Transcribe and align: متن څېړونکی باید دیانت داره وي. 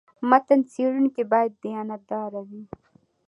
متن 0.29 0.59
څېړونکی 0.71 1.23
باید 1.31 1.51
دیانت 1.63 2.01
داره 2.11 2.41
وي. 2.47 2.63